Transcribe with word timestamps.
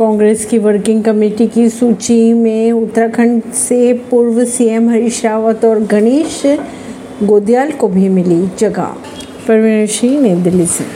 कांग्रेस 0.00 0.46
की 0.46 0.58
working 0.58 1.02
committee 1.02 1.46
की 1.46 1.68
सूची 1.68 2.32
में 2.32 2.72
उत्तराखंड 2.72 3.42
से 3.42 3.92
पूर्व 3.92 4.44
सीएम 4.44 4.90
हरीश 4.90 5.24
रावत 5.24 5.64
और 5.64 5.78
गणेश 5.78 6.42
गोदियाल 7.22 7.70
को 7.70 7.88
भी 7.88 8.08
मिली 8.08 8.48
जगह। 8.58 8.94
परवीन 9.48 9.86
सिंह, 9.86 10.20
नई 10.20 10.34
दिल्ली 10.34 10.66
से। 10.66 10.84